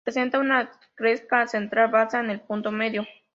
Presenta 0.03 0.39
una 0.39 0.67
cresta 0.95 1.45
central 1.45 1.91
baja 1.91 2.19
en 2.21 2.31
el 2.31 2.41
punto 2.41 2.71
medio. 2.71 3.05